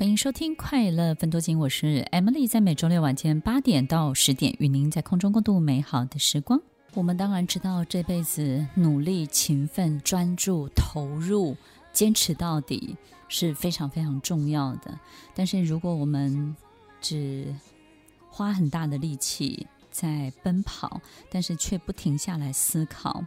[0.00, 6.58] 欢迎收听《快乐分多金》，我是 Emily，在每周六晚间八点到十点，与您在空中共度美好的时光。
[6.94, 11.54] 我们当然知道，这辈子努力、勤奋、专注、投入、
[11.92, 12.96] 坚持到底
[13.28, 14.98] 是非常非常重要的。
[15.34, 16.56] 但是，如果我们
[17.02, 17.54] 只
[18.30, 23.22] 花很大的力气在奔跑，但是却不停下来思考，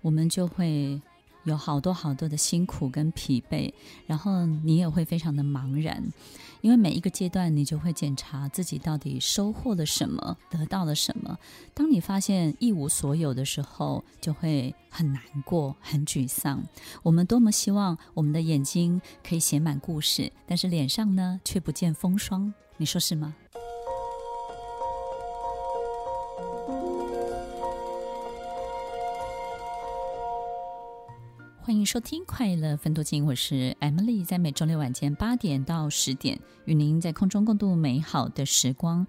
[0.00, 1.02] 我们就会
[1.44, 3.72] 有好多好多的辛苦跟疲惫，
[4.06, 6.02] 然后你也会非常的茫然，
[6.60, 11.38] 因为每一个阶段你就会检查自己到底收获了什么，得到了什么。
[11.72, 16.62] 当你发现一无所有的时候，就会很难过、很沮丧。
[17.02, 22.52] 我们多么希望我们的眼睛可以写满故事，但是脸上呢，却不见风霜。
[22.76, 23.34] 你说是吗？
[31.84, 39.06] 收听《快乐分多金》，我是 Emily，在每周六晚间八点到十点，与您在空中共度美好的时光。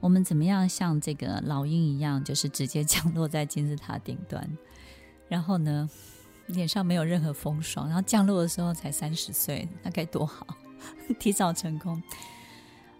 [0.00, 4.46] 我们怎么样像这个老鹰一样，就是直接降落在金字塔顶端，
[5.26, 5.88] 然后呢，
[6.48, 10.46] 脸上没有任何风霜，然后降落的时候才三十岁，那该多好，
[11.18, 12.02] 提早成功。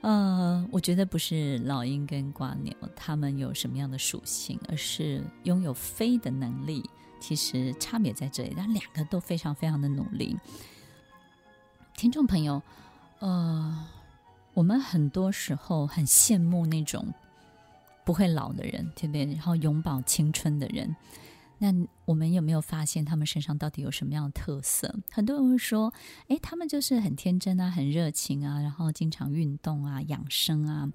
[0.00, 6.88] 呃，我觉得不是老鹰跟瓜牛，他们有什么样的属性，而是拥有飞的能力。
[7.20, 10.38] 其实差别在这里，但两个都非常非常的努力。
[11.96, 12.62] 听众朋友，
[13.18, 13.86] 呃，
[14.54, 17.12] 我们很多时候很羡慕那种
[18.04, 19.24] 不会老的人，对不对？
[19.24, 20.94] 然后永葆青春的人。
[21.58, 24.94] 那我们有没有发现他们身上到底有什么样的特色？
[25.10, 25.92] 很多人会说，
[26.28, 30.90] 诶，他们就是很天真啊，很热情啊，然后经常运动啊，养生啊。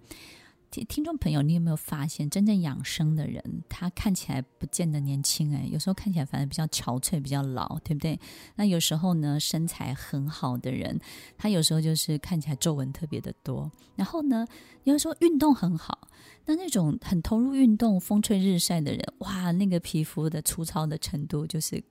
[0.82, 8.18] 听众朋友，你有没有发现，真正养生的人，他看起来不见得年轻哎，有时候看起来反而比较憔悴，比较老，对不对？
[8.56, 10.98] 那有时候呢，身材很好的人，
[11.38, 13.70] 他有时候就是看起来皱纹特别的多。
[13.96, 14.48] 然后呢，
[14.86, 16.08] 有时候运动很好，
[16.46, 21.84] 那那种很投入运动、风吹日晒的人，哇，那个皮肤的粗糙的程度，就是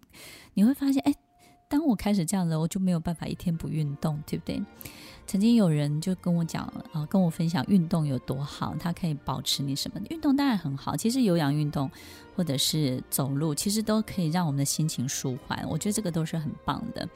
[0.54, 1.14] 你会发现，哎，
[1.68, 4.60] 当我开始这样子，我就没有办法一天不运动，对不对？
[5.32, 6.62] 曾经有人就跟我讲
[6.92, 9.98] 啊，跟我分享运动有多好，它可以保持你什么？
[10.10, 11.90] 运动当然很好，其实有氧运动
[12.36, 15.66] 或者是走路，其实都可以让我们的心情舒缓。
[15.70, 17.08] 我觉得这个都是很棒的，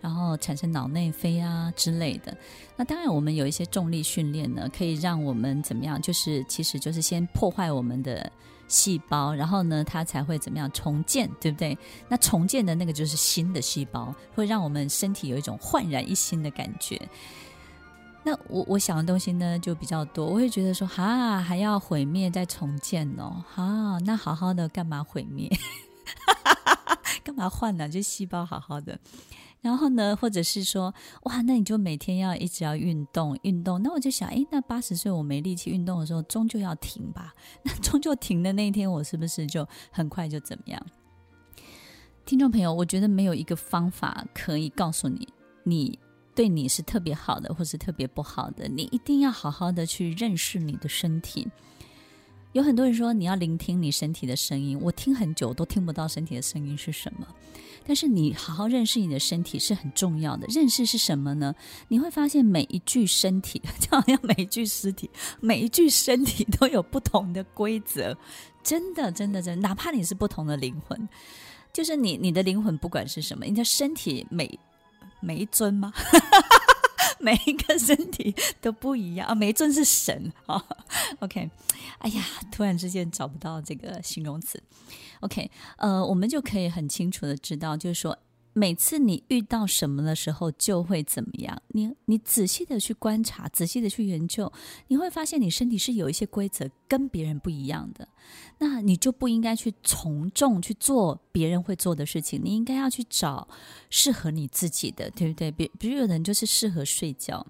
[0.00, 2.36] 然后产生脑内啡啊之类的。
[2.76, 6.02] 那当然，我们有一些重力训练呢，可以让我们怎么样？
[6.02, 8.28] 就是其实就是先破坏我们的
[8.66, 11.78] 细胞，然后呢，它才会怎么样重建，对不对？
[12.08, 17.00] 那重建的那个就是新的细胞，会让我们身体有一种焕然一新的感觉。
[18.24, 25.50] 那我我想的东西呢就比较多，我会觉得说哈还要毁灭再重建哦，哈那好好的干嘛毁灭？
[27.24, 27.88] 干嘛换呢？
[27.88, 28.98] 就细胞好好的，
[29.60, 30.94] 然后呢，或者是说
[31.24, 37.32] 哇，那你就每天要一直要运动运动，那我就想，诶，那八十岁我没力气运动的时候，终究要停吧？
[37.64, 40.80] 那终究停的那一天，我是不是就很快就怎么样？
[42.24, 45.28] 听众朋友，我觉得没有一个方法可以告诉你，
[45.64, 45.98] 你。
[46.34, 51.46] 对你是特别好的，或是特别不好的，你一定要好好的去认识你的身体。
[52.52, 57.26] 有很多人说你要聆听你身体的声音，我听很久都听不到身体的声音是什么。
[57.84, 60.46] 但是你好好认识你的身体是很重要的。
[60.48, 61.54] 认识是什么呢？
[61.88, 65.08] 你会发现每一具身体，就好像每一具尸体，
[65.40, 68.16] 每一具身体都有不同的规则。
[68.62, 71.08] 真的，真的，真的，哪怕你是不同的灵魂，
[71.72, 74.58] 就是你，你的灵魂不管是什么，你的身体每。
[75.22, 75.92] 每一尊吗？
[77.18, 79.34] 每一个身体都不一样啊！
[79.34, 80.62] 每一尊是神啊。
[81.20, 81.48] OK，
[81.98, 84.60] 哎呀，突然之间找不到这个形容词。
[85.20, 88.18] OK，呃，我们就可以很清楚的知道，就是说。
[88.54, 91.62] 每次你遇到什么的时候，就会怎么样？
[91.68, 94.52] 你你仔细的去观察，仔细的去研究，
[94.88, 98.06] 你会发现你身体是有一些规则跟别人不一样的。
[98.58, 103.48] 那你就不应该去从众去做别人会做的事情，你应该要去找
[103.88, 105.50] 适合你自己的，对不对？
[105.50, 107.46] 比比如有人就是适合睡觉。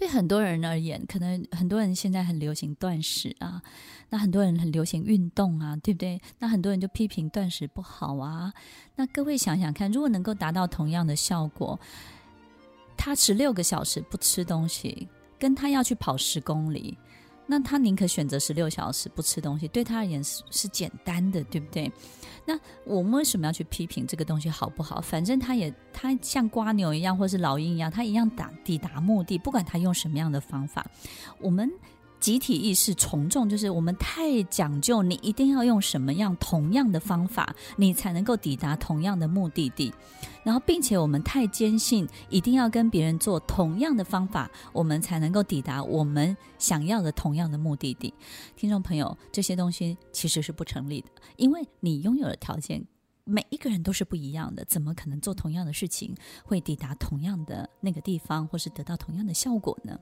[0.00, 3.60] 对很多人而言，可能很多人现在很流行断食啊，
[4.08, 6.18] 那很多人很流行运动啊，对不对？
[6.38, 8.50] 那很多人就批评断食不好啊。
[8.96, 11.78] 那各位想想看，如果能够达到同样的效果，
[12.96, 15.06] 他十六个小时不吃东西，
[15.38, 16.96] 跟他要去跑十公里。
[17.50, 21.90] 那他宁可选择十六小时不吃东西，对他而言是是简单的，对不对？
[22.46, 25.00] 那我们为什么要去批评这个东西好不好？
[25.00, 30.86] 反正他也他像瓜牛一样，或是老鹰一样，他一样打抵达目的，不管他用什么样的方法，
[31.40, 31.68] 我们
[32.20, 39.92] 集体意识从众，就是我们太讲究，你一定要用什么样同样的方法，你才能够抵达同样的目的地。
[40.44, 48.12] 然后，并且我们太坚信，一定要跟别人做同样的方法，我们才能够抵达我们想要的同样的目的地。
[48.54, 52.86] 听众朋友，这些东西其实是不成立的，因为你拥有的条件，
[53.24, 56.14] 每一个人都是不一样的，怎么可能做同样的事情
[56.44, 59.98] 会抵达同样的那个地方，或是得到同样的效果呢？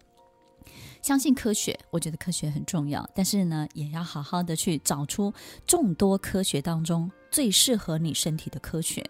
[1.02, 5.32] 相信科学，我觉得科学很重要，但是呢，也要好好的去找出
[5.66, 9.04] 众多科学当中最适合你身体的科学。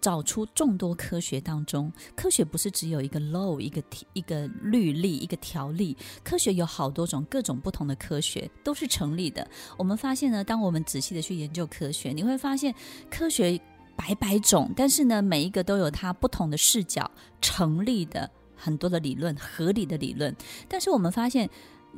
[0.00, 3.82] 找出众多科学当中，科学不是只有一个 law，一个
[4.12, 5.96] 一个律例，一个条例。
[6.22, 9.44] 科学有好多种，各种不同的科学都是成立的。
[9.76, 12.72] 我们发现呢，当我们仔细的去研究科学，你会发现
[13.10, 13.60] 科学
[13.96, 17.10] 百百种，但是呢，每一个都有它不同的视角
[17.40, 18.30] 成立的。
[18.58, 20.34] 很多的理论，合理的理论，
[20.68, 21.48] 但是我们发现，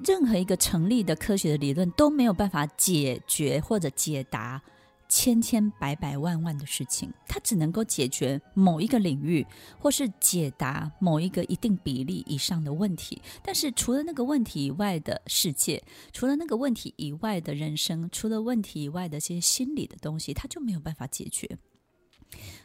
[0.05, 4.63] 任何一个成立的科学的理论都没有办法解决或者解答
[5.09, 9.45] 千千百百万万的事情，它只能够解决某一个领域，
[9.81, 13.21] 或是解答某一个一定比例以上的问题。
[13.43, 21.59] 但是除了那个问题以外的世界，除了那个问题以外的人生，除了问题以外的这些心理的东西，它就没有办法解决。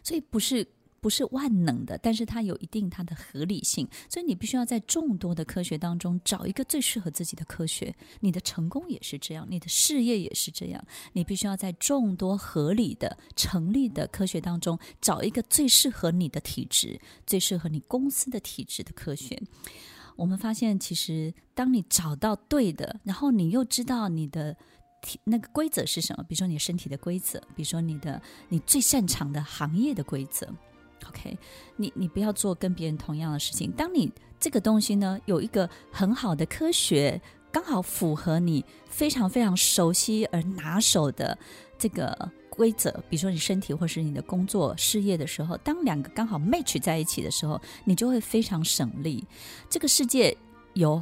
[0.03, 0.74] 所以不是。
[1.05, 7.95] 不是万能的，但是它有一定它的合理性，所以你必须要在众多的科学当中找一个最适合自己的科学。
[8.21, 10.83] 你的成功也是这样，你的事业也是这样。
[11.13, 19.39] 你必须要在众多合理的成立的科学当中找一个最适合你的体质、最适合你公司的体质的科学。
[20.15, 24.57] 我们发现，其实当你找到对的，然后你又知道你的
[25.25, 28.19] 那个规则是什么，比如说你身体的规则，比如说你的
[28.49, 30.51] 你最擅长的行业的规则。
[31.09, 31.37] OK，
[31.75, 33.71] 你你不要做跟别人同样的事情。
[33.71, 37.21] 当你这个东西呢，有一个很好的科学，
[37.51, 41.37] 刚好符合你非常非常熟悉而拿手的
[41.77, 49.25] 这个规则，比如说你身体或是你的工作事业的时候，当两个刚好 match 在一起的时候，你就会非常省力。
[49.69, 50.35] 这个世界
[50.73, 51.01] 有。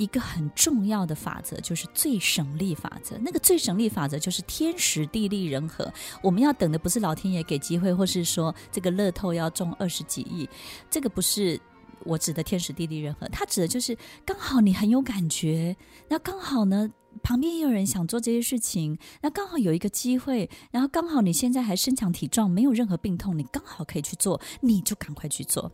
[0.00, 3.18] 一个很重要的法则就是最省力法则。
[3.18, 5.92] 那个最省力法则就是天时地利人和。
[6.22, 10.48] 我们要等的不是老天爷给机会，或是说这个乐透要中二十几亿，
[10.88, 11.60] 这个不是
[12.06, 13.28] 我指的天时地利人和。
[13.28, 13.94] 它指的就是
[14.24, 15.76] 刚好你很有感觉，
[16.08, 16.90] 那刚好呢
[17.22, 25.70] 旁边也有人想做这些事情，那刚好有一个机会，然后刚好你现在还身强体壮，没有任何病痛，你刚好可以去做，你就赶快去做，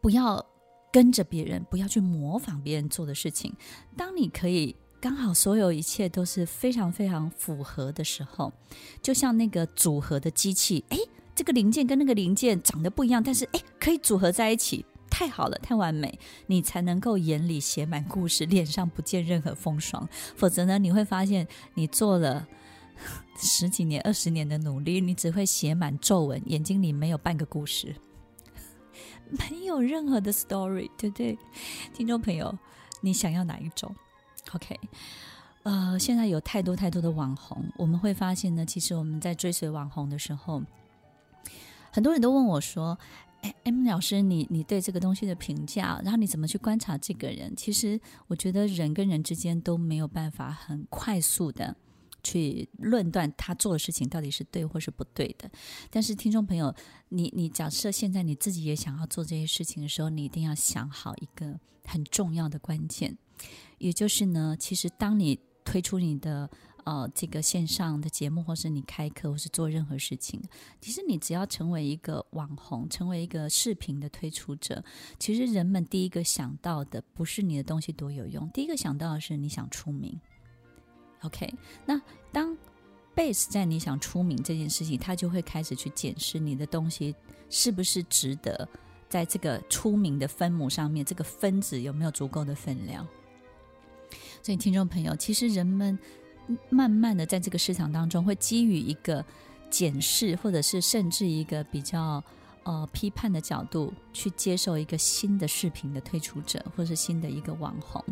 [0.00, 0.46] 不要。
[0.92, 3.54] 跟着别人，不要去模仿别人做的事情。
[3.96, 8.52] 当你可以刚好所有一切都是非常非常符合的时候，
[9.00, 10.98] 就像那个组合的机器，诶，
[11.34, 20.06] 这个零件跟那个零件长得不一样，但是诶，可以组合在一起，太好了，太完美，你才能够眼里写满故事，脸上不见任何风霜。
[20.36, 22.46] 否则呢，你会发现你做了
[23.38, 27.94] 十几年、二十年的努力，你只会写满皱纹，眼睛里没有半个故事。
[29.30, 31.38] 没有任何的 story，对不对？
[31.94, 32.56] 听众朋友，
[33.00, 33.94] 你想要哪一种
[34.52, 34.78] ？OK，
[35.62, 40.62] 呃，现在有太多太多的网红，我们会发现呢，其实我们在追随网红的时候，
[41.92, 42.98] 很多人都问我说
[43.42, 51.76] ：“哎，M 老师，你你对这个东西的评价，然后你怎么去观察这个人？”其实我觉得人跟人之间都没有办法很快速的。
[52.22, 55.50] 去论断他做的事情到底是对或是不对的，
[55.90, 56.74] 但是听众朋友，
[57.08, 63.16] 你你假设现在你自己也想要做这些事情的时候，你一定要想好一个很重要的关键，
[63.78, 66.48] 也就是呢，其实当你推出你的
[66.84, 70.40] 呃这个线上的节目，或是你开课，或是做任何事情，
[70.80, 74.82] 其实你只要成为一个网红，成为一个视频的推出者，
[75.18, 80.18] 其实人们第一个想到的不是你的东西多有用，第一个想到的是你想出名。
[81.22, 81.52] OK，
[81.84, 82.00] 那
[82.32, 82.56] 当
[83.14, 87.14] base 在你想出名这件事情，他就会开始去检视你的东西
[87.48, 88.68] 是不是值得
[89.08, 93.06] 在这个出名的分母上面，这个分子有没有足够的分量。
[94.42, 95.98] 所以，听众朋友，其实人们
[96.68, 99.24] 慢慢的在这个市场当中，会基于一个
[99.68, 102.22] 检视，或者是甚至一个比较。
[102.64, 108.04] 呃，批判的角度去接受一个新的视频的推出者，或是新的一个网红，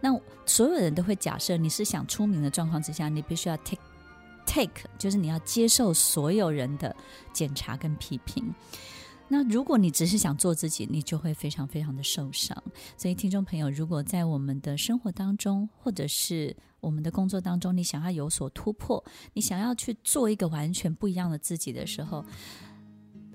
[0.00, 3.80] 那所有人都会假设你是想出名的状况之下，你必须要 take
[4.44, 6.94] take，就是你要接受所有人的
[7.32, 8.54] 检查跟批评。
[9.26, 12.62] 那如果你只是想做自己，你就会非常非常的受伤。
[12.96, 22.22] 所以，听众朋友，如果在我们的生活当中，或者是我们的工作当中，你想要有所突破，你想要去做一个完全不一样的自己的时候，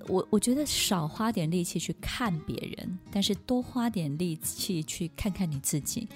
[0.08, 6.08] 我我觉得少花点力气去看别人，但是多花点力气去看看你自己。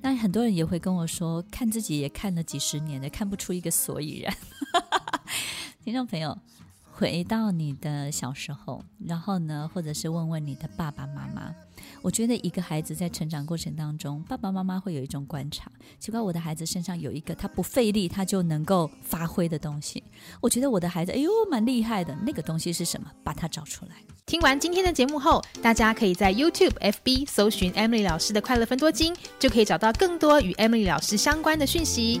[0.00, 4.34] 那很多人也会跟我说，看自己也看了几十年了，看不出一个所以然。
[5.84, 6.36] 听众朋友，
[6.92, 11.54] 回到你的小时候，然后呢，或者是问问你的爸爸妈妈。
[12.02, 15.70] 我觉得一个孩子在成长过程当中，爸爸妈妈会有一种观察。
[16.00, 20.02] 奇怪，我的孩子身上有一个他不费力他就能够发挥的东西。
[20.40, 22.14] 我觉得我的孩子，哎呦，蛮厉害的。
[22.24, 23.10] 那个东西是什么？
[23.22, 23.92] 把它找出来。
[24.26, 32.20] 听完今天的节目后，大家可以在 YouTube、FB 搜寻 Emily 老师的快乐分多金，就可以找到更多与 Emily 老师相关的讯息。